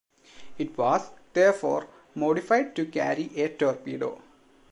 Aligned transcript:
It 0.57 0.75
was 0.79 1.11
therefore 1.33 1.85
modified 2.15 2.75
to 2.75 2.87
carry 2.87 3.29
a 3.39 3.49
torpedo. 3.49 4.19